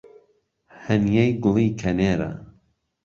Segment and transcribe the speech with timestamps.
[0.85, 2.31] ههنیەی گوڵی کهنێره